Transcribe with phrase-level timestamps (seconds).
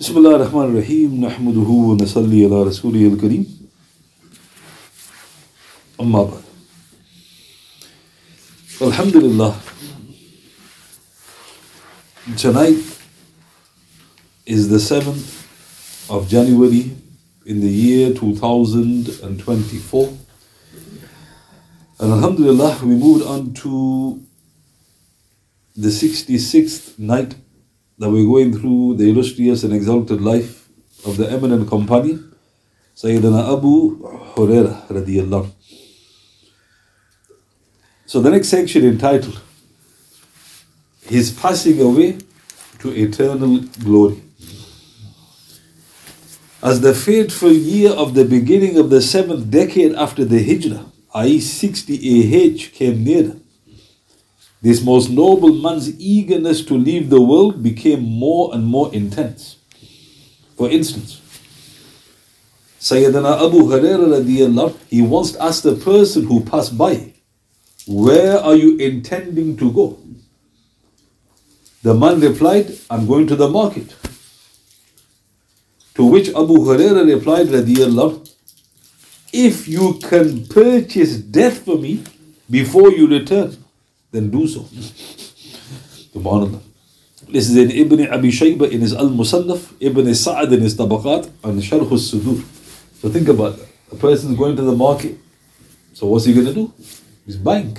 [0.00, 3.46] بسم الله الرحمن الرحيم نحمده ونصلي على رسوله الكريم
[6.00, 6.42] أما بعد
[8.80, 9.54] Alhamdulillah
[12.38, 12.78] tonight
[14.46, 15.44] is the 7th
[16.08, 16.90] of January
[17.44, 20.16] in the year 2024
[22.00, 24.22] and Alhamdulillah we moved on to
[25.76, 27.34] the 66th night
[27.97, 30.67] that we're going through the illustrious and exalted life
[31.05, 32.35] of the eminent companion,
[32.95, 33.97] Sayyidina Abu
[34.33, 35.51] Huraira radiallahu.
[38.05, 39.41] So the next section entitled
[41.01, 42.17] His Passing Away
[42.79, 44.21] to Eternal Glory.
[46.61, 51.39] As the fateful year of the beginning of the seventh decade after the Hijrah, i.e.
[51.39, 53.37] 60 AH, came nearer,
[54.65, 59.57] this most noble man's eagerness to leave the world became more and more intense.
[60.57, 61.21] For instance,
[62.79, 67.13] Sayyidina Abu Hurairah he once asked a person who passed by,
[67.85, 69.99] Where are you intending to go?
[71.83, 73.93] The man replied, I'm going to the market.
[75.93, 78.33] To which Abu Hurairah replied, radiallahu,
[79.31, 82.03] If you can purchase death for me
[82.49, 83.64] before you return,
[84.15, 84.61] then do so.
[86.15, 86.61] Subhanallah.
[87.27, 91.29] This is in Ibn Abi Shayba in his Al Musannaf, Ibn Sa'ad in his Tabaqat,
[91.43, 92.43] and Sharh al Sudur.
[93.01, 93.67] So think about that.
[93.91, 95.17] A person is going to the market.
[95.93, 96.73] So what's he going to do?
[97.25, 97.77] He's buying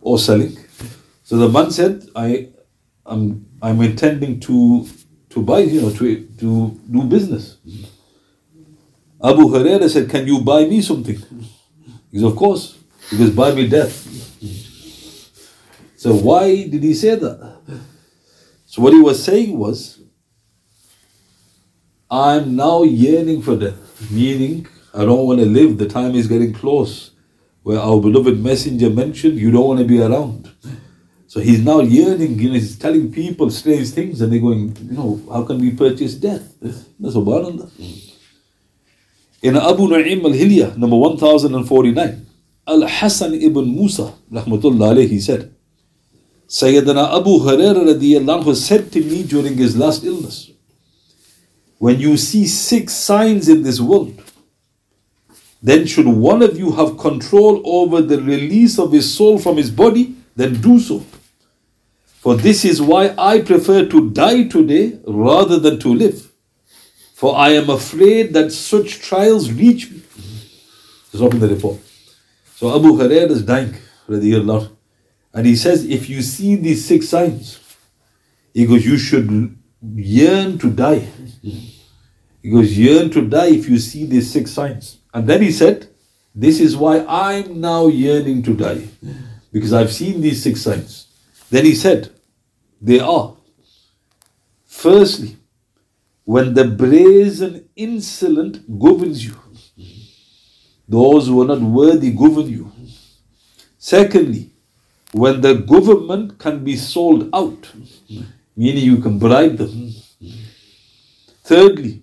[0.00, 0.56] or selling.
[1.22, 2.48] So the man said, I,
[3.06, 4.86] I'm, I'm intending to,
[5.30, 7.56] to buy, you know, to, to do business.
[9.22, 11.16] Abu Huraira said, Can you buy me something?
[12.10, 12.78] He said, Of course.
[13.10, 14.13] Because buy me death.
[16.04, 17.38] So why did he say that?
[18.66, 20.02] So what he was saying was,
[22.10, 25.78] I'm now yearning for death, meaning I don't want to live.
[25.78, 27.12] The time is getting close,
[27.62, 30.52] where our beloved messenger mentioned you don't want to be around.
[31.26, 34.92] So he's now yearning, you know, he's telling people strange things, and they're going, you
[34.92, 36.54] know, how can we purchase death?
[36.60, 37.70] That's subhanallah.
[39.40, 42.26] In Abu Nu'aym al-Hilya, number 1049,
[42.66, 45.53] Al-Hasan ibn Musa, rahmatullah alayhi, he said,
[46.48, 50.50] Sayyidina Abu Hurairah said to me during his last illness,
[51.78, 54.20] When you see six signs in this world,
[55.62, 59.70] then should one of you have control over the release of his soul from his
[59.70, 61.00] body, then do so.
[62.20, 66.30] For this is why I prefer to die today rather than to live.
[67.14, 70.02] For I am afraid that such trials reach me.
[71.12, 71.78] Is in the report.
[72.56, 73.76] So Abu Hurairah is dying,
[74.08, 74.73] radiallahu
[75.34, 77.60] and he says, if you see these six signs,
[78.54, 79.58] he goes, you should
[79.96, 81.08] yearn to die.
[81.42, 84.98] He goes, yearn to die if you see these six signs.
[85.12, 85.88] And then he said,
[86.34, 88.86] this is why I'm now yearning to die.
[89.52, 91.08] Because I've seen these six signs.
[91.50, 92.10] Then he said,
[92.80, 93.36] they are.
[94.66, 95.36] Firstly,
[96.24, 99.36] when the brazen insolent governs you,
[100.88, 102.70] those who are not worthy govern you.
[103.78, 104.53] Secondly,
[105.14, 107.70] when the government can be sold out,
[108.56, 109.92] meaning you can bribe them.
[111.44, 112.02] Thirdly,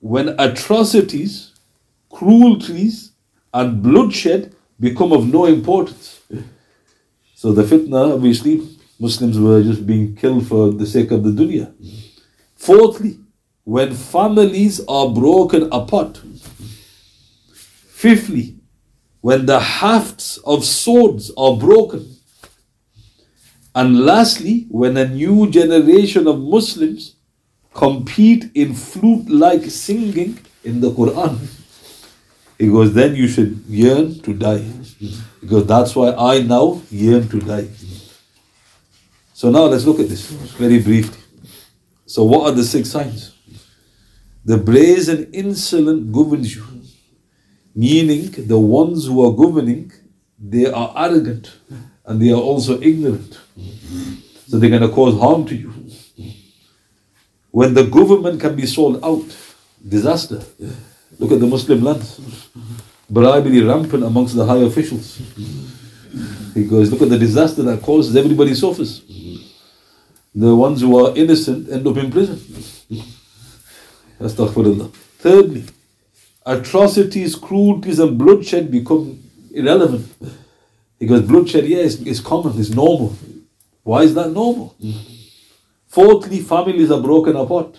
[0.00, 1.54] when atrocities,
[2.10, 3.12] cruelties,
[3.54, 6.20] and bloodshed become of no importance.
[7.36, 8.66] So the fitna, obviously,
[8.98, 11.72] Muslims were just being killed for the sake of the dunya.
[12.56, 13.18] Fourthly,
[13.62, 16.20] when families are broken apart.
[17.54, 18.56] Fifthly,
[19.20, 22.16] when the hafts of swords are broken.
[23.80, 27.14] And lastly, when a new generation of Muslims
[27.72, 31.38] compete in flute like singing in the Quran,
[32.58, 34.66] he goes, then you should yearn to die.
[35.40, 37.68] Because that's why I now yearn to die.
[39.32, 40.26] So now let's look at this
[40.60, 41.18] very briefly.
[42.04, 43.34] So, what are the six signs?
[44.44, 46.66] The brazen insolent governs you,
[47.74, 49.90] meaning the ones who are governing,
[50.38, 51.50] they are arrogant
[52.04, 53.39] and they are also ignorant.
[54.46, 55.72] So they're going to cause harm to you.
[57.50, 59.24] When the government can be sold out,
[59.86, 60.42] disaster.
[61.18, 62.20] Look at the Muslim lands.
[63.08, 65.20] Bribery rampant amongst the high officials.
[66.54, 69.02] He goes, look at the disaster that causes everybody suffers.
[70.34, 72.38] The ones who are innocent end up in prison.
[74.20, 74.92] Astaghfirullah.
[75.18, 75.64] Thirdly,
[76.46, 80.12] atrocities, cruelties, and bloodshed become irrelevant.
[80.98, 83.16] Because bloodshed, yeah, is, common, it's normal.
[83.82, 84.76] Why is that normal?
[85.88, 87.78] Fourthly, families are broken apart.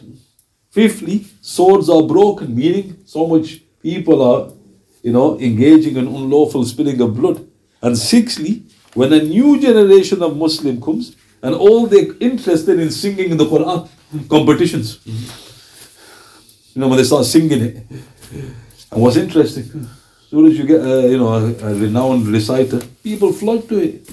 [0.72, 4.52] Fifthly, swords are broken, meaning so much people are,
[5.04, 7.48] you know, engaging in unlawful spilling of blood.
[7.82, 8.64] And sixthly,
[8.94, 13.46] when a new generation of Muslim comes and all they're interested in singing in the
[13.46, 13.90] Quran
[14.30, 15.00] competitions.
[16.74, 17.78] You know, when they start singing it.
[18.92, 22.82] And what's interesting, as soon as you get a, you know, a, a renowned reciter,
[23.04, 24.10] people flock to it.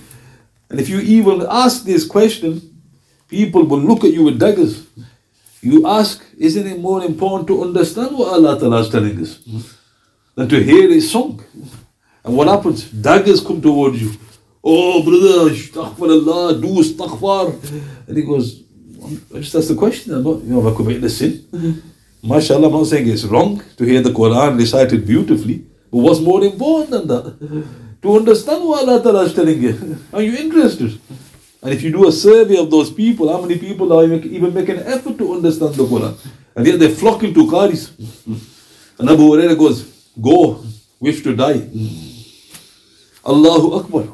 [0.71, 2.61] And if you even ask this question,
[3.29, 4.87] people will look at you with daggers.
[5.61, 9.41] You ask, isn't it more important to understand what Allah Ta'ala is telling us
[10.35, 11.43] than to hear His song?
[12.25, 12.91] And what happens?
[12.91, 14.13] Daggers come towards you.
[14.63, 18.07] Oh, brother, astaghfirullah, do astaghfar.
[18.07, 18.63] And he goes,
[19.35, 20.15] I just asked the question.
[20.15, 21.45] I'm not, you know, have I committed a sin?
[22.23, 25.65] MashaAllah, I'm not saying it's wrong to hear the Quran recited beautifully.
[25.91, 27.67] But what's more important than that?
[28.03, 29.99] To understand what Allah Ta'ala is telling you.
[30.13, 31.01] Are you interested?
[31.63, 34.79] And if you do a survey of those people, how many people are even making
[34.79, 36.17] an effort to understand the Quran?
[36.55, 37.91] And yet they're flocking to Qaris.
[38.99, 39.85] And Abu Huraira goes,
[40.21, 40.65] Go,
[40.99, 41.69] wish to die.
[43.27, 44.09] Allahu Akbar.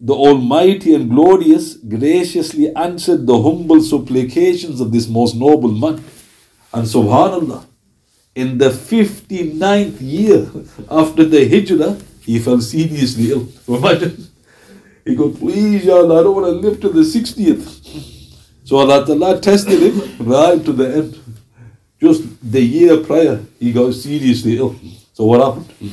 [0.00, 6.02] The Almighty and Glorious graciously answered the humble supplications of this most noble man.
[6.72, 7.64] And subhanAllah,
[8.34, 10.48] in the 59th year
[10.90, 13.48] after the Hijrah, he fell seriously ill.
[15.04, 18.62] He goes, please, Ya Allah, I don't want to live to the 60th.
[18.64, 21.18] So Allah Ta'ala tested him right to the end.
[22.00, 24.76] Just the year prior, he got seriously ill.
[25.12, 25.92] So what happened?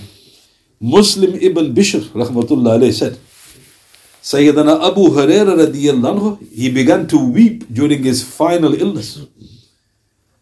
[0.80, 3.18] Muslim ibn Bishr, rahmatullah alayhi, said,
[4.22, 9.20] Sayyidina Abu Huraira radiallahu anhu, he began to weep during his final illness.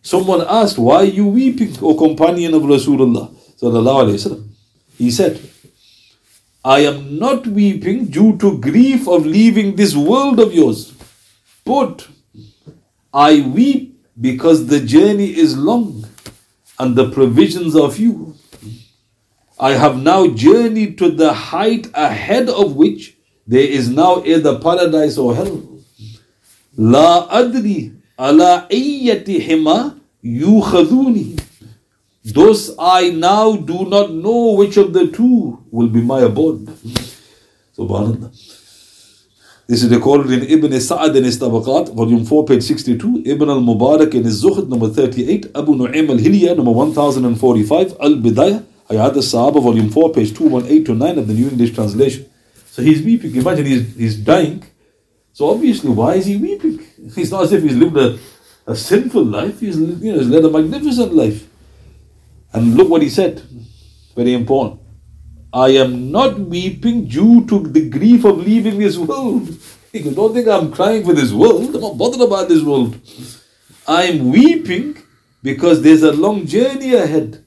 [0.01, 3.33] Someone asked, Why are you weeping, O companion of Rasulullah?
[3.61, 4.43] Sallallahu alayhi wasallam.
[4.97, 5.39] He said,
[6.67, 10.93] I am not weeping due to grief of leaving this world of yours,
[11.63, 12.05] but
[13.13, 16.05] I weep because the journey is long
[16.77, 18.35] and the provisions are few.
[19.57, 23.15] I have now journeyed to the height ahead of which
[23.47, 25.63] there is now either paradise or hell.
[26.75, 31.39] La adri ala ayyati hima yukhaduni.
[32.33, 36.65] Thus I now do not know which of the two will be my abode.
[37.77, 38.31] Subhanallah.
[39.67, 44.13] This is recorded in Ibn Sa'ad in his Tabaqat, volume 4, page 62, Ibn al-Mubarak
[44.13, 50.11] in his Zuhd, number 38, Abu Nu'aym al-Hilya, number 1045, Al-Bidayah, Hayat al-Sahaba, volume 4,
[50.11, 52.25] page 218 to 9 of the New English Translation.
[52.71, 53.35] So he's weeping.
[53.35, 54.63] Imagine he's, he's dying.
[55.31, 56.85] So obviously, why is he weeping?
[57.15, 58.19] It's not as if he's lived a,
[58.65, 59.61] a sinful life.
[59.61, 61.46] He's, you know, he's led a magnificent life.
[62.57, 63.39] And look what he said.
[64.15, 64.81] Very important.
[65.53, 69.47] I am not weeping due to the grief of leaving this world.
[69.93, 71.75] Goes, Don't think I'm crying for this world.
[71.75, 72.99] I'm not bothered about this world.
[73.87, 74.97] I'm weeping
[75.43, 77.45] because there's a long journey ahead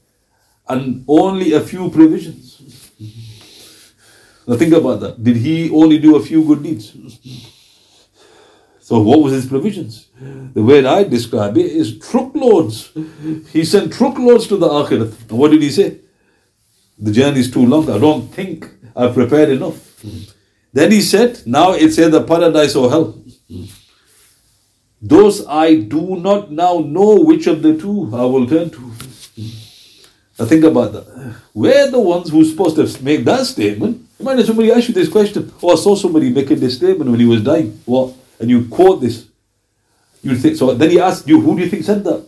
[0.69, 2.61] and only a few provisions.
[4.47, 5.25] Now think about that.
[5.25, 6.93] Did he only do a few good deeds?
[8.91, 10.09] So what was his provisions?
[10.53, 12.91] The way I describe it is truckloads.
[13.53, 15.31] He sent truckloads to the akhirat.
[15.31, 15.99] What did he say?
[16.99, 17.89] The journey is too long.
[17.89, 19.79] I don't think I've prepared enough.
[20.73, 23.17] Then he said, now it's either paradise or hell.
[25.01, 28.93] Those I do not now know which of the two I will turn to.
[30.37, 31.37] Now think about that.
[31.55, 34.05] We're the ones who's supposed to make that statement.
[34.19, 35.53] Imagine somebody asked you this question.
[35.63, 37.81] Oh, I saw somebody making this statement when he was dying.
[37.85, 38.15] What?
[38.41, 39.29] And you quote this.
[40.23, 40.75] You think so.
[40.75, 42.27] Then he asked you, who do you think said that?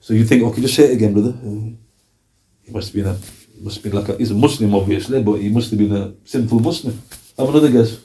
[0.00, 1.32] So you think, okay, just say it again, brother.
[1.32, 3.18] He must have been a
[3.60, 6.60] must be like a he's a Muslim obviously, but he must have been a sinful
[6.60, 7.00] Muslim.
[7.38, 7.98] Have another guess.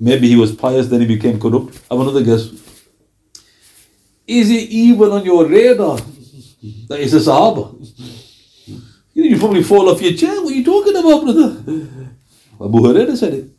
[0.00, 1.74] Maybe he was pious, then he became corrupt.
[1.90, 2.50] Have another guess.
[4.26, 5.96] Is it even on your radar
[6.88, 7.74] that it's a Sahaba?
[9.14, 10.40] You probably fall off your chair.
[10.42, 12.08] What are you talking about, brother?
[12.60, 13.50] Abu Hurairah said it.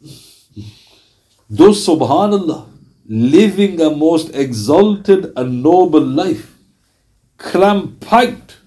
[1.50, 2.68] Those, subhanAllah,
[3.08, 6.56] living a most exalted and noble life,
[7.38, 8.58] cram-packed,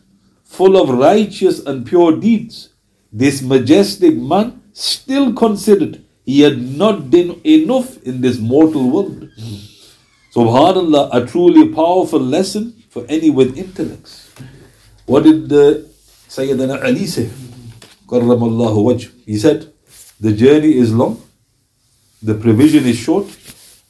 [0.45, 2.71] full of righteous and pure deeds,
[3.13, 9.29] this majestic man still considered he had not done enough in this mortal world.
[10.35, 14.31] Subhanallah, a truly powerful lesson for any with intellects.
[15.07, 15.89] What did the
[16.29, 17.31] Sayyidina Ali say?
[19.27, 19.73] He said,
[20.23, 21.21] the journey is long,
[22.23, 23.27] the provision is short,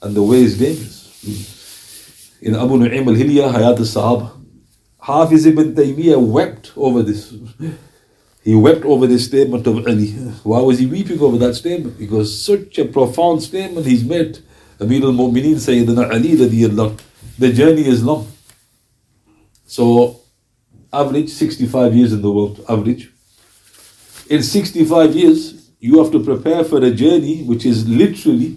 [0.00, 1.00] and the way is dangerous.
[2.40, 4.30] In Abu Nu'aym al-Hilya, Hayat al-Sahaba,
[4.98, 7.34] Hafiz ibn Taymiyyah wept over this.
[8.42, 10.08] He wept over this statement of Ali.
[10.42, 11.98] Why was he weeping over that statement?
[11.98, 14.38] Because such a profound statement he's made
[14.80, 16.98] Amir al-Mu'mineen Sayyidina Ali radiallahu
[17.38, 18.26] the journey is long.
[19.66, 20.20] So,
[20.92, 23.10] average 65 years in the world, average.
[24.28, 28.56] In 65 years, you have to prepare for a journey which is literally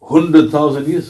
[0.00, 1.08] 100,000 years.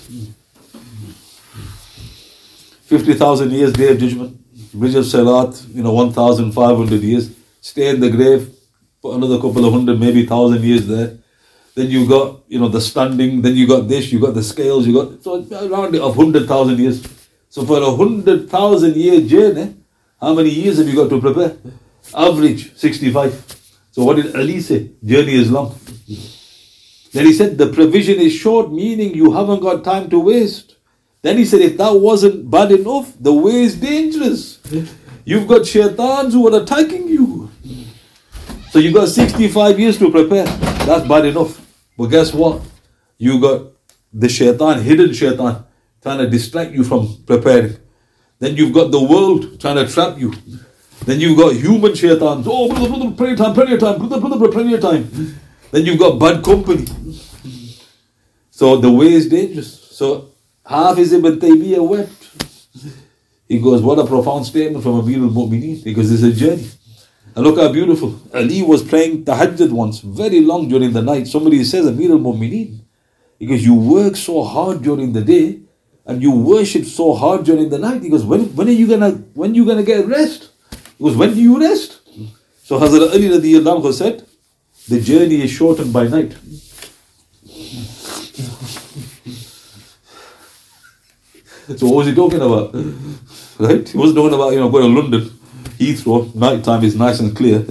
[2.85, 4.37] 50,000 years, day of judgment.
[4.73, 7.35] Bridge of Sirat, you know, 1,500 years.
[7.61, 8.55] Stay in the grave,
[9.03, 11.19] for another couple of hundred, maybe thousand years there.
[11.75, 14.87] Then you got, you know, the standing, then you got this, you got the scales,
[14.87, 17.03] you got, so around of 100,000 years.
[17.49, 19.75] So for a 100,000 year journey,
[20.21, 21.57] how many years have you got to prepare?
[22.15, 23.58] Average 65.
[23.99, 24.91] So what did Ali say?
[25.05, 25.77] Journey is long.
[27.13, 30.77] Then he said the provision is short, meaning you haven't got time to waste.
[31.21, 34.61] Then he said, if that wasn't bad enough, the way is dangerous.
[35.25, 37.51] You've got shaitans who are attacking you.
[38.71, 40.45] So you've got 65 years to prepare.
[40.87, 41.61] That's bad enough.
[41.97, 42.63] But guess what?
[43.17, 43.73] You got
[44.13, 45.65] the shaitan, hidden shaitan,
[46.01, 47.79] trying to distract you from preparing.
[48.39, 50.35] Then you've got the world trying to trap you.
[51.09, 52.47] Then you've got human shaitans.
[52.47, 55.39] Oh, brother, brother, of time, of time, brother, brother, of time.
[55.71, 56.85] Then you've got bad company.
[58.51, 59.73] So the way is dangerous.
[59.97, 60.33] So
[60.67, 62.29] half Hafiz ibn Taymiyyah wept.
[63.49, 66.69] He goes, what a profound statement from Amir al-Mu'mineen because it's a journey.
[67.35, 68.21] And look how beautiful.
[68.35, 71.27] Ali was praying tahajjud once, very long during the night.
[71.27, 72.81] Somebody says, Amir al-Mu'mineen,
[73.39, 75.61] because you work so hard during the day
[76.05, 78.03] and you worship so hard during the night.
[78.03, 80.51] He goes, when, when are you gonna when you gonna get rest?
[81.01, 82.01] Goes, when do you rest?
[82.65, 84.27] So Hazrat Ali radiallahu said,
[84.89, 86.33] the journey is shortened by night.
[91.77, 92.75] So what was he talking about?
[93.59, 93.87] Right?
[93.89, 95.31] He wasn't talking about, you know, going to London,
[95.79, 97.65] Heathrow, night time is nice and clear.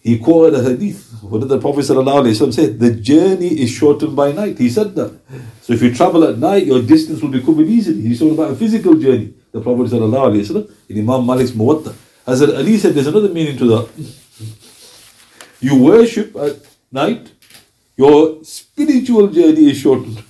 [0.00, 1.12] He quoted a hadith.
[1.20, 1.94] What did the Prophet say?
[1.94, 4.56] The journey is shortened by night.
[4.58, 5.18] He said that.
[5.62, 8.02] So if you travel at night, your distance will be covered easily.
[8.02, 9.34] He's talking about a physical journey.
[9.52, 10.02] The Prophet in
[10.98, 11.94] Imam Malik's Muwatta.
[12.26, 13.88] Hazrat Ali said there's another meaning to that.
[15.60, 16.56] You worship at
[16.90, 17.32] night,
[17.96, 20.22] your spiritual journey is shortened.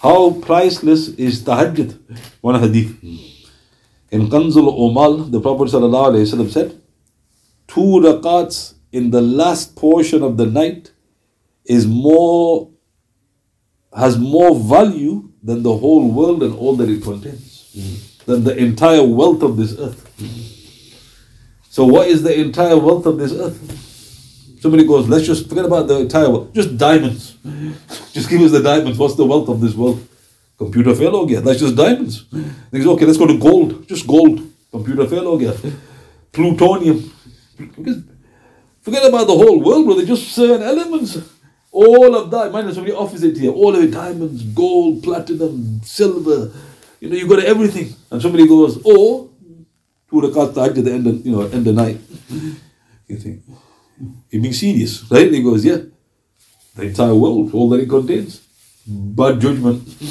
[0.00, 1.98] How priceless is tahajjud?
[2.40, 3.02] One hadith.
[4.10, 6.80] In Kanzul Umal, the Prophet said,
[7.66, 10.92] two rakats in the last portion of the night
[11.64, 12.70] is more
[13.94, 19.02] has more value than the whole world and all that it contains, than the entire
[19.02, 20.04] wealth of this earth.
[21.70, 23.58] So, what is the entire wealth of this earth?
[24.60, 27.36] Somebody goes, let's just forget about the entire wealth, just diamonds.
[28.12, 28.98] just give us the diamonds.
[28.98, 30.06] What's the wealth of this world?
[30.58, 31.42] Computer fail again.
[31.42, 32.26] That's just diamonds.
[32.70, 33.88] He goes, okay, let's go to gold.
[33.88, 34.46] Just gold.
[34.70, 35.80] Computer fail again.
[36.32, 37.10] Plutonium.
[38.82, 40.04] Forget about the whole world, brother.
[40.04, 41.16] Just certain elements.
[41.70, 43.52] All of that, mind somebody offers it here.
[43.52, 46.52] All of it, diamonds, gold, platinum, silver.
[47.00, 47.94] You know, you got everything.
[48.10, 49.30] And somebody goes, oh,
[50.10, 52.00] two rakat tahajjud at the end of, you know, end the night.
[53.06, 53.42] You think,
[54.30, 55.30] you're being serious, right?
[55.32, 55.78] He goes, yeah.
[56.74, 58.40] The entire world, all that it contains.
[58.86, 59.86] Bad judgment.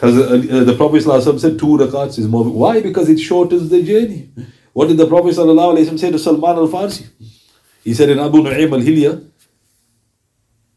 [0.00, 2.44] As uh, uh, the Prophet said, two rakats is more.
[2.44, 2.80] Why?
[2.80, 4.30] Because it shortens the journey.
[4.72, 7.08] What did the Prophet say to Salman al Farsi?
[7.82, 9.24] He said in Abu Nu'aym al Hilya,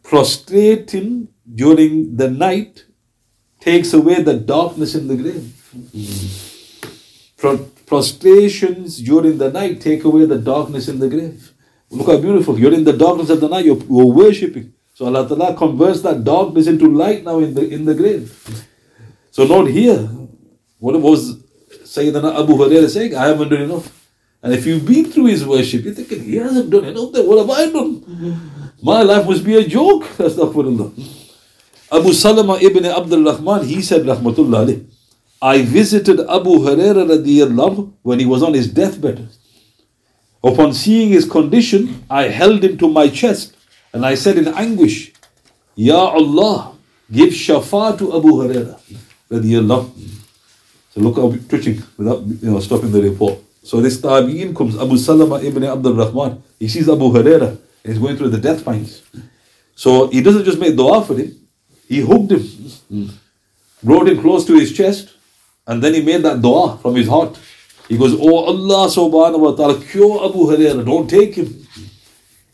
[0.01, 2.85] prostrating during the night
[3.61, 5.47] takes away the darkness in the grave.
[7.37, 11.53] Pro- prostrations during the night take away the darkness in the grave.
[11.89, 12.59] Look how beautiful.
[12.59, 14.73] You're in the darkness of the night, you're, you're worshipping.
[14.93, 18.27] So Allah Ta'ala converts that darkness into light now in the in the grave.
[19.31, 20.09] So not here,
[20.79, 21.41] what was
[21.83, 23.15] Sayyidina Abu Hurairah saying?
[23.15, 23.87] I haven't done enough.
[24.43, 27.37] And if you've been through his worship, you're thinking, he hasn't done enough, then what
[27.37, 27.93] have I done?
[28.81, 30.07] My life must be a joke.
[30.17, 30.91] That's not for Allah.
[31.91, 34.85] Abu Salama ibn Abdul Rahman, he said, Rahmatullah alayh,
[35.41, 39.27] I visited Abu Hurairah radiallahu when he was on his deathbed.
[40.43, 43.55] Upon seeing his condition, I held him to my chest
[43.91, 45.11] and I said in anguish,
[45.75, 46.73] Ya Allah,
[47.11, 48.79] give shafa to Abu Hurairah
[49.29, 49.91] radiallahu.
[50.91, 53.39] So look how twitching without you know stopping the report.
[53.63, 56.41] So this tabi'in comes, Abu Salama ibn Abdul Rahman.
[56.59, 57.49] He sees Abu Hurairah
[57.83, 59.01] and he's going through the death pangs.
[59.75, 61.33] So he doesn't just make dua for him,
[61.91, 63.09] he hooked him,
[63.83, 65.09] brought him close to his chest,
[65.67, 67.37] and then he made that dua from his heart.
[67.89, 71.67] He goes, Oh Allah subhanahu wa ta'ala, cure Abu Hurairah, don't take him.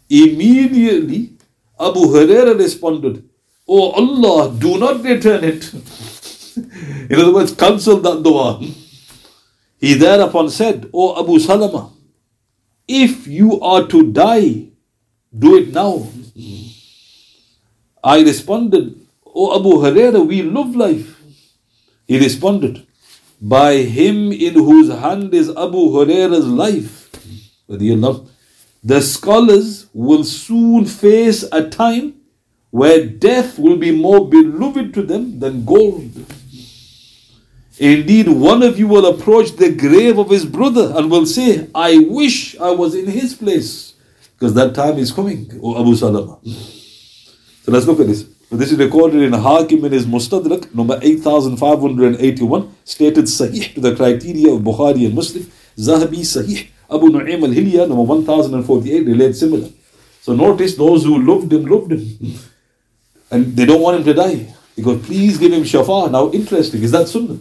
[0.09, 1.33] Immediately,
[1.79, 3.29] Abu Hurairah responded,
[3.67, 5.71] Oh Allah, do not return it.
[7.11, 8.59] In other words, cancel that dua.
[9.79, 11.91] He thereupon said, O Abu Salama,
[12.87, 14.69] if you are to die,
[15.37, 16.07] do it now.
[18.03, 21.21] I responded, Oh Abu Huraira, we love life.
[22.07, 22.85] He responded,
[23.41, 27.09] By him in whose hand is Abu Huraira's life.
[27.67, 32.15] The scholars will soon face a time
[32.69, 36.11] where death will be more beloved to them than gold.
[37.79, 41.97] Indeed, one of you will approach the grave of his brother and will say, I
[41.97, 43.93] wish I was in his place.
[44.33, 46.39] Because that time is coming, O Abu Salama.
[46.43, 48.25] So let's look at this.
[48.50, 54.52] This is recorded in Hakim in his Mustadrak, number 8581, stated Sahih to the criteria
[54.52, 55.44] of Bukhari and Muslim.
[55.78, 56.68] Zahabi Sahih.
[56.90, 59.68] Abu Nu'aym al-Hilya, number 1048, relates similar.
[60.20, 62.38] So notice those who loved him, loved him.
[63.30, 64.54] And they don't want him to die.
[64.76, 66.10] Because please give him shafa.
[66.10, 67.38] Now interesting, is that sunnah?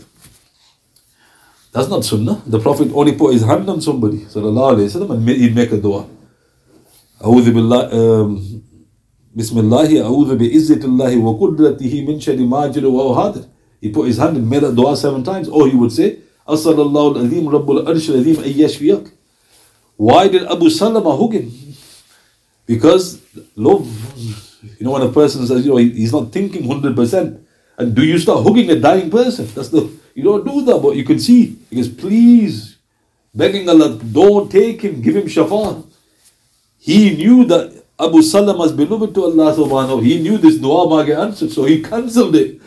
[1.73, 2.41] That's not sunnah.
[2.45, 5.77] The Prophet only put his hand on somebody, sallallahu alayhi wa and he'd make a
[5.77, 6.07] dua.
[7.21, 8.61] أعوذ بالله
[9.35, 13.45] بسم الله أعوذ بعزة الله وقدرته من شر ما جرى وهادر
[13.81, 15.49] He put his hand and made a dua seven times.
[15.49, 19.11] Or he would say, أصل الله العظيم رب العرش العظيم أن يشفيك.
[19.97, 21.51] Why did Abu Salama hug him?
[22.67, 23.21] Because
[23.55, 23.87] love.
[24.79, 27.43] You know, when a person says, you know, he's not thinking 100%.
[27.77, 29.47] And do you start hugging a dying person?
[29.55, 31.57] That's the you don't do that, but you can see.
[31.69, 32.77] He goes, please,
[33.33, 35.87] begging Allah, don't take him, give him shafa.
[36.77, 41.06] He knew that Abu Salam was beloved to Allah subhanahu He knew this dua might
[41.06, 42.60] get answered, so he cancelled it.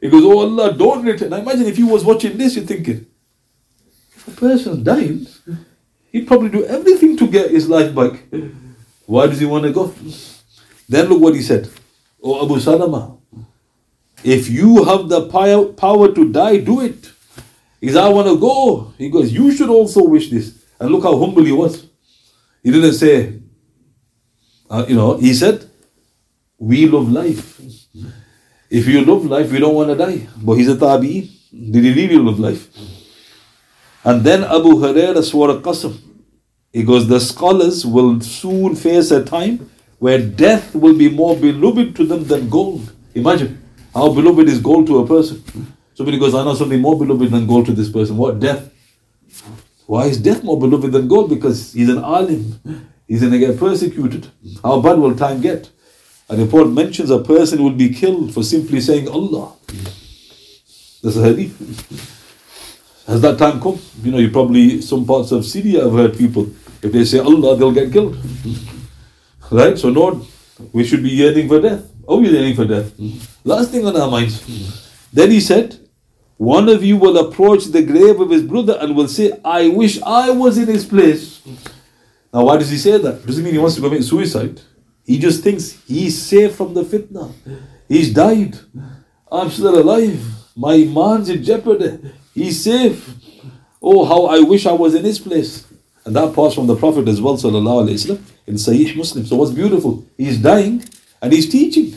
[0.00, 1.30] He goes, Oh Allah, don't return.
[1.30, 3.06] Now imagine if he was watching this, you're thinking,
[4.16, 5.26] if a person's dying,
[6.10, 8.24] he'd probably do everything to get his life back.
[9.04, 9.94] Why does he want to go?
[10.88, 11.68] Then look what he said.
[12.22, 13.18] Oh Abu Salama,
[14.24, 17.10] if you have the power to die, do it.
[17.80, 18.92] He said, I want to go.
[18.98, 20.64] He goes, You should also wish this.
[20.78, 21.86] And look how humble he was.
[22.62, 23.40] He didn't say,
[24.70, 25.68] uh, you know, he said,
[26.58, 27.60] We love life.
[28.70, 30.28] If you love life, we don't want to die.
[30.36, 31.30] But he's a tabi.
[31.52, 32.68] Did he really love life?
[34.04, 35.98] And then Abu Huraira swore a qasam.
[36.72, 41.96] He goes, The scholars will soon face a time where death will be more beloved
[41.96, 42.92] to them than gold.
[43.14, 43.60] Imagine.
[43.92, 45.42] How beloved is gold to a person?
[45.94, 48.16] Somebody goes, I know something more beloved than gold to this person.
[48.16, 48.38] What?
[48.38, 48.72] Death.
[49.86, 51.28] Why is death more beloved than gold?
[51.28, 52.60] Because he's an alim.
[53.10, 54.28] He's going to get persecuted.
[54.62, 55.68] How bad will time get?
[56.28, 59.52] A report mentions a person will be killed for simply saying Allah.
[61.02, 61.58] That's a hadith.
[63.08, 63.80] Has that time come?
[64.00, 67.56] You know, you probably, some parts of Syria have heard people, if they say Allah,
[67.56, 68.16] they'll get killed.
[69.50, 69.76] Right?
[69.76, 70.18] So, Lord,
[70.72, 71.82] we should be yearning for death.
[72.06, 72.92] Oh, we're yearning for death.
[73.42, 74.38] Last thing on our minds.
[75.12, 75.80] Then he said,
[76.36, 80.00] One of you will approach the grave of his brother and will say, I wish
[80.02, 81.40] I was in his place.
[82.32, 83.26] Now, why does he say that?
[83.26, 84.60] Doesn't mean he wants to commit suicide.
[85.04, 87.32] He just thinks he's safe from the fitna.
[87.88, 88.56] He's died.
[89.30, 90.24] I'm still alive.
[90.56, 92.12] My iman's in jeopardy.
[92.34, 93.10] He's safe.
[93.82, 95.66] Oh, how I wish I was in his place.
[96.04, 98.16] And that passed from the Prophet as well, sallallahu alayhi wa
[98.46, 99.26] in Sahih Muslim.
[99.26, 100.04] So what's beautiful?
[100.16, 100.84] He's dying
[101.20, 101.92] and he's teaching.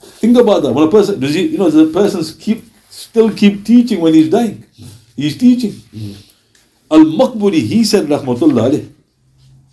[0.00, 0.72] Think about that.
[0.72, 4.28] When a person does he, you know, the person keep still keep teaching when he's
[4.28, 4.64] dying.
[5.16, 5.80] He's teaching.
[6.90, 8.92] Al Maqburi, he said, Rahmatullah alayh,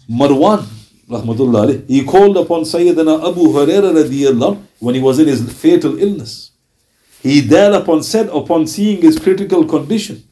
[0.10, 0.66] Marwan,
[1.10, 5.98] Rahmatullah alayh, he called upon Sayyidina Abu Huraira radiallahu when he was in his fatal
[6.00, 6.52] illness.
[7.22, 10.24] He thereupon said, upon seeing his critical condition,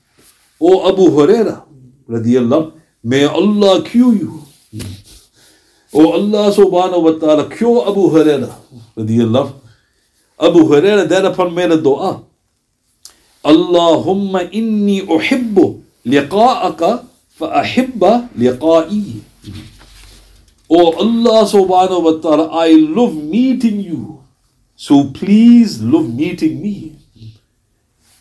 [0.60, 1.64] O Abu Huraira
[2.10, 4.46] radiallahu, may Allah cure you.
[5.94, 8.54] O Allah subhanahu wa ta'ala, cure Abu Huraira
[8.98, 9.62] radiallahu
[10.40, 12.24] Abu Huraira thereupon made a dua.
[13.44, 17.06] Allahumma inni uhibbu liqa'aka
[17.40, 19.22] fa ahibba liqa'i.
[20.70, 24.24] Oh Allah subhanahu wa ta'ala, I love meeting you.
[24.76, 26.96] So please love meeting me.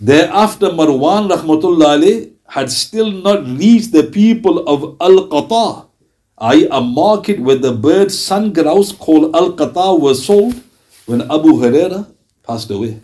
[0.01, 5.87] Thereafter Marwan rahmatullah had still not reached the people of Al-Qata,
[6.39, 6.69] i.e.
[6.71, 10.55] a market where the bird sun grouse called Al-Qata was sold
[11.07, 12.07] when Abu Huraira
[12.47, 13.01] passed away.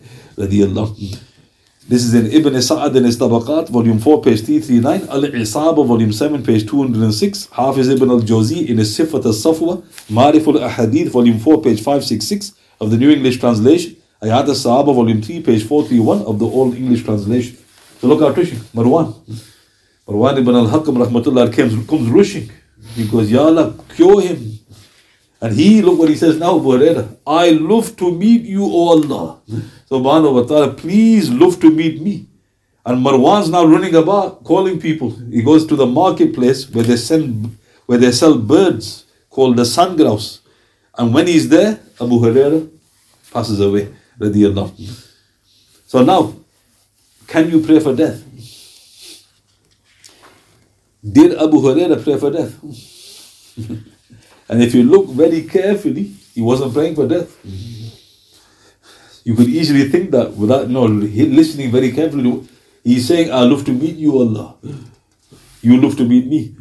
[1.91, 6.13] This is in Ibn Sa'ad in his Tabaqat, volume 4, page 339, Al Isaba, volume
[6.13, 11.09] 7, page 206, Hafiz Ibn al Jawzi in his Sifat al Safwa, Marif al Ahadith,
[11.09, 15.67] volume 4, page 566 of the New English Translation, Ayat al Sahaba, volume 3, page
[15.67, 17.57] 431 of the Old English Translation.
[17.99, 18.59] So look out, rushing.
[18.73, 19.13] Marwan.
[20.07, 22.49] Marwan ibn al Hakam, rahmatullah, comes, comes rushing.
[22.95, 24.59] He goes, Ya Allah, cure him.
[25.41, 27.17] And he, look what he says now, Abu Huraira.
[27.25, 29.39] I love to meet you, O Allah.
[29.89, 32.27] Subhanahu wa ta'ala, please love to meet me.
[32.85, 35.09] And Marwan's now running about calling people.
[35.31, 39.97] He goes to the marketplace where they send where they sell birds called the sun
[39.97, 40.41] grouse.
[40.97, 42.69] And when he's there, Abu Huraira
[43.31, 43.93] passes away.
[44.19, 44.71] Radiallahu.
[45.87, 46.33] So now,
[47.27, 48.23] can you pray for death?
[51.03, 52.55] Did Abu Huraira pray for death?
[54.51, 57.37] and if you look very carefully, he wasn't praying for death.
[59.23, 62.47] You could easily think that without know, listening very carefully.
[62.83, 64.55] He's saying, I love to meet you, Allah.
[65.61, 66.53] You love to meet me.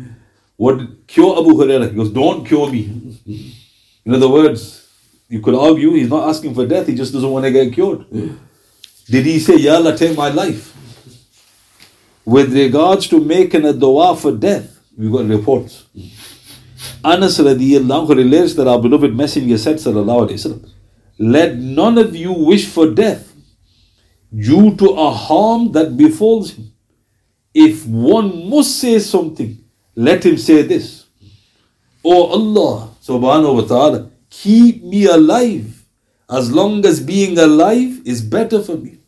[0.56, 1.90] What cure Abu Huraira?
[1.90, 3.16] He goes, Don't cure me.
[4.04, 4.86] In other words,
[5.28, 8.04] you could argue he's not asking for death, he just doesn't want to get cured.
[8.10, 10.76] Did he say, Ya Allah, take my life?
[12.24, 15.86] With regards to making a dua for death, we've got reports.
[17.04, 20.68] Anas radiallahu relates that our beloved Messenger said, sallallahu alayhi wasallam,
[21.18, 23.32] let none of you wish for death
[24.34, 26.72] due to a harm that befalls him.
[27.52, 29.58] If one must say something,
[29.94, 31.06] let him say this.
[32.04, 35.84] O Allah subhanahu wa ta'ala, keep me alive
[36.30, 38.98] as long as being alive is better for me.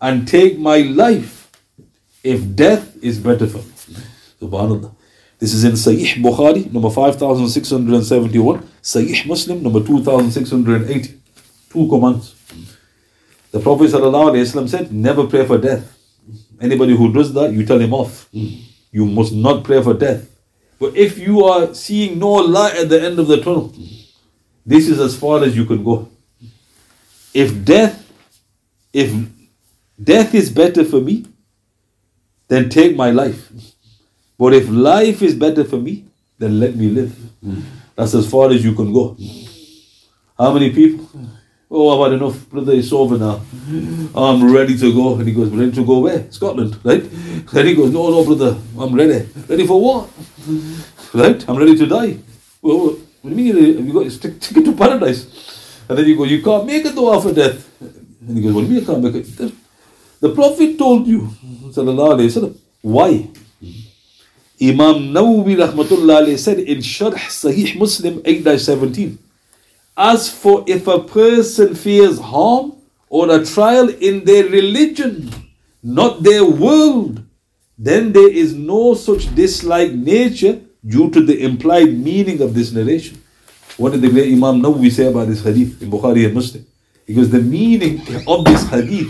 [0.00, 1.50] And take my life
[2.22, 4.02] if death is better for me.
[4.40, 4.94] Subhanallah.
[5.40, 11.18] This is in Sahih Bukhari, number 5671, Sahih Muslim, number 2680.
[11.70, 12.34] Two commands.
[13.50, 15.96] The Prophet ﷺ said, Never pray for death.
[16.60, 18.28] Anybody who does that, you tell him off.
[18.32, 20.28] You must not pray for death.
[20.78, 23.72] But if you are seeing no light at the end of the tunnel,
[24.66, 26.08] this is as far as you can go.
[27.32, 28.12] If death,
[28.92, 29.10] if
[30.02, 31.24] death is better for me,
[32.48, 33.50] then take my life.
[34.40, 36.06] But if life is better for me,
[36.38, 37.14] then let me live.
[37.94, 39.14] That's as far as you can go.
[40.38, 41.06] How many people?
[41.70, 43.42] Oh, I've had enough, brother, it's over now.
[44.14, 45.16] I'm ready to go.
[45.16, 46.32] And he goes, Ready to go where?
[46.32, 47.04] Scotland, right?
[47.52, 49.28] Then he goes, No, no, brother, I'm ready.
[49.46, 50.08] Ready for what?
[51.12, 51.46] Right?
[51.46, 52.16] I'm ready to die.
[52.62, 53.76] Well, what do you mean?
[53.76, 55.84] have You got to ticket to paradise.
[55.86, 57.68] And then you go, You can't make it though after death.
[58.26, 59.52] And he goes, What do you mean you can't make it?
[60.20, 61.28] The Prophet told you,
[61.76, 63.28] Sallallahu Alaihi why?
[64.62, 69.16] Imam Nawawi rahmatullah said in Sharh Sahih Muslim 8-17,
[69.96, 72.74] as for if a person fears harm
[73.08, 75.32] or a trial in their religion,
[75.82, 77.24] not their world,
[77.78, 83.22] then there is no such dislike nature due to the implied meaning of this narration.
[83.78, 86.66] What did the great Imam Nawawi say about this hadith in Bukhari and Muslim?
[87.06, 89.08] Because the meaning of this hadith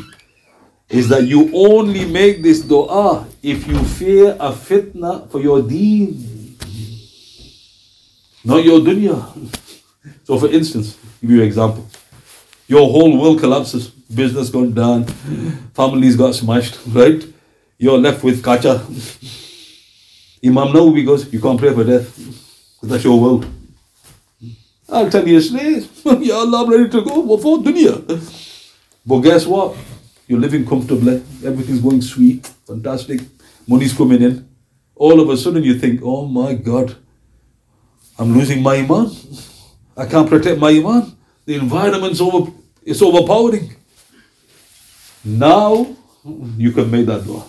[0.90, 6.58] is that you only make this dua if you fear a fitna for your deen,
[8.44, 9.16] not your dunya.
[10.24, 11.86] So, for instance, give you an example.
[12.66, 15.04] Your whole world collapses, business gone down,
[15.74, 17.22] families got smashed, right?
[17.76, 18.80] You're left with kacha.
[20.44, 23.44] Imam Nawawi goes, you can't pray for death, because that's your world.
[24.88, 25.88] I'll tell you straight,
[26.20, 27.20] Ya Allah, I'm ready to go.
[27.20, 27.58] What for?
[27.58, 28.00] Dunya.
[29.04, 29.76] But guess what?
[30.30, 31.14] You're living comfortably,
[31.44, 33.20] everything's going sweet, fantastic,
[33.66, 34.48] money's coming in.
[34.94, 36.94] All of a sudden you think, oh my God,
[38.16, 39.10] I'm losing my iman.
[39.96, 41.16] I can't protect my iman.
[41.46, 42.52] The environment's over,
[42.84, 43.74] it's overpowering.
[45.24, 45.96] Now
[46.56, 47.44] you can make that dua.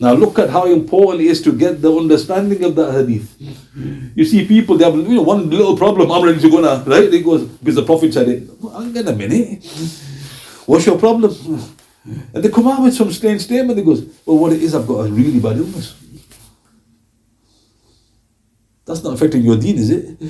[0.00, 3.36] Now look at how important it is to get the understanding of that hadith.
[4.16, 6.82] You see people, they have you know, one little problem, I'm ready to go now,
[6.82, 7.14] right?
[7.14, 8.48] It goes, because the Prophet said it.
[8.60, 9.62] Hang on a minute.
[10.68, 11.34] What's your problem?
[12.34, 13.74] And they come out with some strange statement.
[13.76, 15.94] They goes, well, what it is, I've got a really bad illness.
[18.84, 20.20] That's not affecting your deen, is it?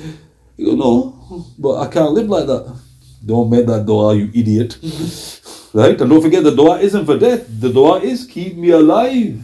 [0.55, 2.73] You go, no, but I can't live like that.
[3.25, 4.77] Don't make that dua, you idiot.
[5.73, 5.99] right?
[5.99, 7.45] And don't forget, the dua isn't for death.
[7.59, 9.43] The dua is keep me alive.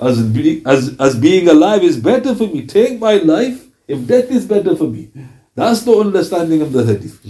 [0.00, 2.66] As, be, as, as being alive is better for me.
[2.66, 5.10] Take my life if death is better for me.
[5.54, 7.20] That's the understanding of the hadith.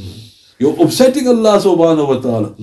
[0.59, 2.55] You're upsetting Allah subhanahu wa ta'ala.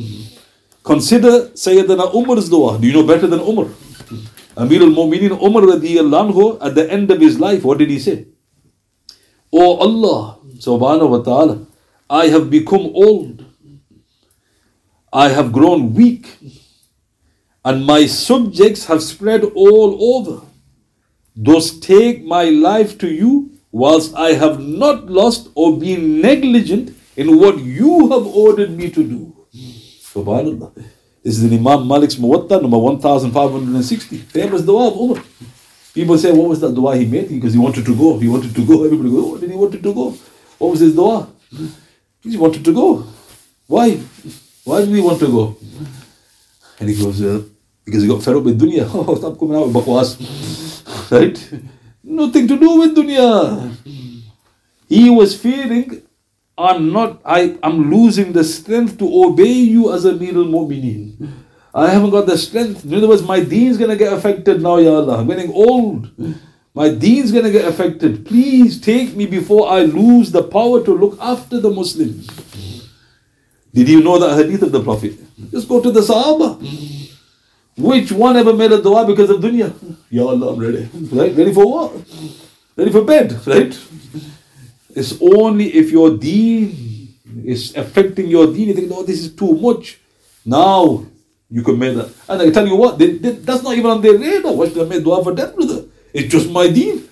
[0.84, 2.78] Consider Sayyidina Umar's dua.
[2.78, 3.68] Do you know better than Umar?
[4.58, 8.26] Amir al-Mu'mineen Umar radiallahu at the end of his life, what did he say?
[9.52, 11.66] Oh Allah subhanahu wa ta'ala,
[12.10, 13.46] I have become old.
[15.12, 16.28] I have grown weak.
[17.64, 20.42] And my subjects have spread all over.
[21.36, 27.38] Thus take my life to you whilst I have not lost or been negligent in
[27.40, 29.36] what you have ordered me to do.
[29.54, 30.72] Subhanallah.
[31.24, 34.18] This is in Imam Malik's Muwatta, number 1560.
[34.18, 35.24] Famous dua of Umar.
[35.94, 37.30] People say, what was that dua he made?
[37.30, 38.20] Because he wanted to go.
[38.20, 38.84] He wanted to go.
[38.84, 40.10] Everybody goes, oh, did he wanted to go?
[40.58, 41.28] What was his dua?
[42.22, 43.08] He wanted to go.
[43.68, 43.98] Why?
[44.64, 45.58] Why did he want to go?
[46.80, 47.44] And he goes, uh,
[47.84, 48.86] because he got fed up with dunya.
[48.94, 51.12] Oh, stop coming out with bakwas.
[51.12, 51.38] right?
[52.04, 53.72] Nothing to do with dunya.
[54.88, 56.05] He was fearing
[56.58, 61.32] I'm not, I, I'm losing the strength to obey you as a al Mu'mineen.
[61.74, 62.86] I haven't got the strength.
[62.86, 65.20] In other words, my deen is going to get affected now, Ya Allah.
[65.20, 66.10] I'm getting old.
[66.74, 68.26] My deen is going to get affected.
[68.26, 72.30] Please take me before I lose the power to look after the Muslims.
[73.74, 75.20] Did you know that hadith of the Prophet?
[75.52, 76.56] Just go to the Sahaba.
[77.78, 79.74] Which one ever made a dua because of dunya?
[80.10, 80.90] Ya Allah, I'm ready.
[81.12, 81.36] Right?
[81.36, 81.92] Ready for what?
[82.78, 83.78] Ready for bed, right?
[84.96, 89.54] It's only if your deen is affecting your deen, you think, no, this is too
[89.56, 90.00] much.
[90.46, 91.06] Now
[91.50, 92.10] you can make that.
[92.30, 94.54] And I tell you what, they, they, that's not even on their radar.
[94.54, 95.86] Why should I make dua for that, brother?
[96.14, 97.08] It's just my deen.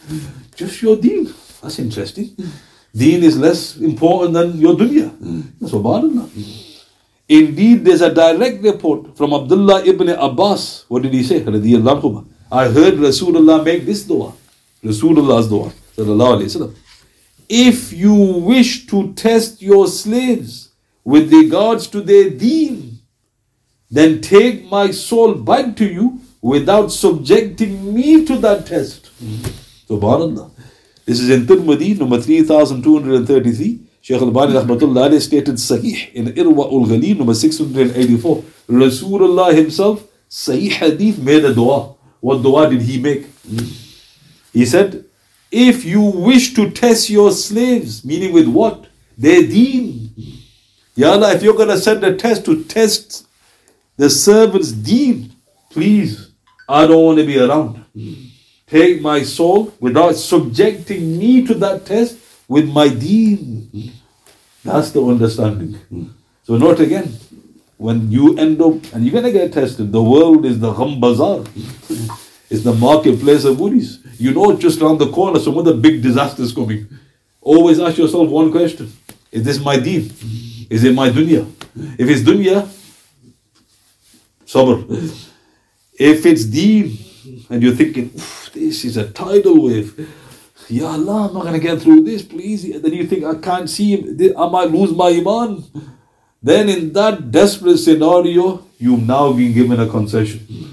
[0.56, 1.34] Just your deen.
[1.62, 2.36] That's interesting.
[2.96, 5.12] Deen is less important than your dunya.
[5.60, 6.30] That's subhanAllah.
[7.28, 10.86] Indeed, there's a direct report from Abdullah ibn Abbas.
[10.88, 11.38] What did he say?
[11.38, 14.34] I heard Rasulullah make this dua.
[14.84, 15.72] Rasulullah's dua.
[15.98, 16.76] Sallallahu alayhi wasallam.
[17.56, 20.70] If you wish to test your slaves
[21.04, 22.98] with regards to their deen,
[23.92, 29.12] then take my soul back to you without subjecting me to that test.
[29.88, 30.50] Subhanallah.
[31.06, 33.82] This is in Tirmidhi, number 3233.
[34.02, 38.44] Shaykh Albani rahmatullah stated Sahih in Irwa ul-Ghalil, number 684.
[38.68, 41.94] Rasulullah himself, Sahih hadith, made a dua.
[42.20, 43.28] What dua did he make?
[44.52, 45.06] He said,
[45.54, 48.88] if you wish to test your slaves, meaning with what?
[49.16, 50.10] Their deen.
[50.96, 53.28] Ya Allah, if you're going to send a test to test
[53.96, 55.32] the servant's deen,
[55.70, 56.32] please,
[56.68, 57.86] I don't want to be around.
[58.66, 63.92] Take my soul without subjecting me to that test with my deen.
[64.63, 65.78] That's the understanding.
[66.44, 67.13] So note again,
[67.78, 71.00] when you end up, and you're going to get tested, the world is the Gham
[72.54, 73.98] It's the marketplace of worries.
[74.20, 76.88] You know just around the corner some other big disasters coming.
[77.42, 78.94] Always ask yourself one question.
[79.32, 80.13] Is this my deen?
[80.70, 81.52] Is it my dunya?
[81.98, 82.70] If it's dunya,
[84.46, 84.78] sabr.
[85.98, 86.96] If it's deen,
[87.50, 88.12] and you're thinking,
[88.54, 90.08] this is a tidal wave.
[90.70, 92.80] Ya Allah, I'm not going to get through this, please.
[92.80, 94.38] Then you think, I can't see him.
[94.38, 95.63] I might lose my iman.
[96.44, 100.73] Then in that desperate scenario, you've now been given a concession.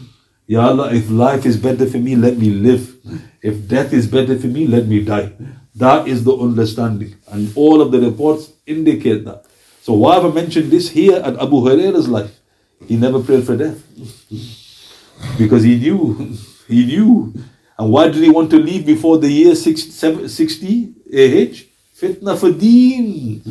[0.51, 2.97] Ya Allah, if life is better for me, let me live.
[3.41, 5.31] If death is better for me, let me die.
[5.77, 7.15] That is the understanding.
[7.31, 9.45] And all of the reports indicate that.
[9.81, 12.41] So why have I mentioned this here at Abu Huraira's life?
[12.89, 13.79] He never prayed for death.
[15.39, 16.35] Because he knew.
[16.71, 17.35] He knew.
[17.79, 21.57] And why did he want to leave before the year 60, 60 AH?
[21.99, 23.43] Fitna for deen.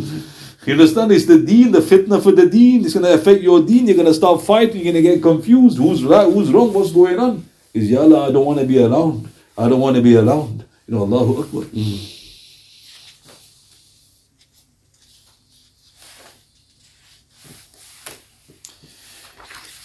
[0.66, 1.12] You understand?
[1.12, 2.84] It's the deen, the fitna for the deen.
[2.84, 3.88] It's going to affect your deen.
[3.88, 4.84] You're going to start fighting.
[4.84, 5.78] You're going to get confused.
[5.78, 6.26] Who's right?
[6.26, 6.74] Who's wrong?
[6.74, 7.46] What's going on?
[7.74, 9.30] Is Ya Allah, I don't want to be around.
[9.58, 10.66] I don't want to be around.
[10.88, 11.64] You know, Allahu Akbar.
[11.64, 12.16] Mm.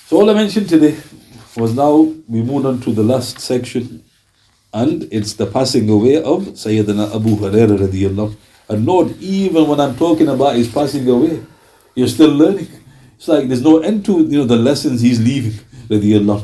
[0.07, 0.97] So all I mentioned today
[1.57, 1.97] was now
[2.29, 4.05] we move on to the last section
[4.73, 8.37] and it's the passing away of Sayyidina Abu Hurairah radiallahu
[8.70, 11.42] and note even when I'm talking about his passing away
[11.96, 12.68] you're still learning
[13.18, 15.58] it's like there's no end to you know the lessons he's leaving
[15.90, 16.44] radiallahu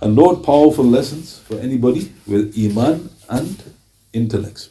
[0.00, 3.62] and note powerful lessons for anybody with iman and
[4.12, 4.68] intellects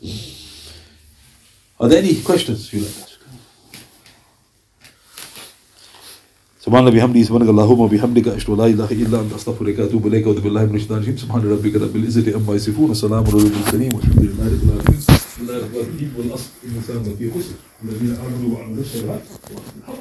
[1.79, 3.11] are there any questions you like to ask
[6.65, 10.25] سبحان الله بحمده سبحانك اللهم وبحمدك اشهد ان لا اله الا انت استغفرك واتوب اليك
[10.27, 14.19] واعوذ بالله من الشيطان الرجيم سبحان ربك رب العزه عما يصفون وسلام على المرسلين والحمد
[14.25, 15.18] لله رب العالمين
[15.56, 17.54] الوثيق والأصل انه كان وثيق خسر.
[17.84, 19.22] الذين آمنوا وعملوا الصالحات.